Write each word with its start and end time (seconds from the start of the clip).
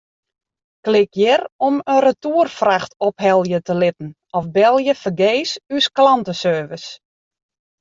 Klik 0.87 1.11
hjir 1.19 1.43
om 1.67 1.75
in 1.95 2.01
retoerfracht 2.05 2.91
ophelje 3.09 3.59
te 3.67 3.75
litten 3.81 4.09
of 4.39 4.43
belje 4.57 4.93
fergees 5.03 5.53
ús 5.77 5.93
klanteservice. 5.97 6.89